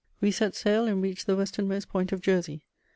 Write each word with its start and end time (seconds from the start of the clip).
We 0.19 0.31
set 0.31 0.55
sail 0.55 0.85
and 0.87 0.99
reached 0.99 1.27
the 1.27 1.35
westernmost 1.35 1.89
point 1.89 2.11
of 2.11 2.21
Jersey. 2.21 2.63